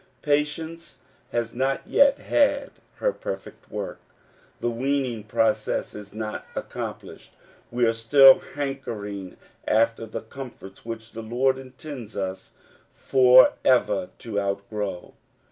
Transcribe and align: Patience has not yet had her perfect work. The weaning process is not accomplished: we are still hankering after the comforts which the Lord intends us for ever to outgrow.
Patience 0.23 0.97
has 1.31 1.53
not 1.53 1.85
yet 1.85 2.17
had 2.17 2.71
her 2.95 3.13
perfect 3.13 3.69
work. 3.69 3.99
The 4.59 4.71
weaning 4.71 5.23
process 5.23 5.93
is 5.93 6.11
not 6.11 6.47
accomplished: 6.55 7.33
we 7.69 7.85
are 7.85 7.93
still 7.93 8.39
hankering 8.55 9.37
after 9.67 10.07
the 10.07 10.21
comforts 10.21 10.83
which 10.83 11.11
the 11.11 11.21
Lord 11.21 11.59
intends 11.59 12.15
us 12.17 12.55
for 12.91 13.53
ever 13.63 14.09
to 14.17 14.39
outgrow. 14.39 15.13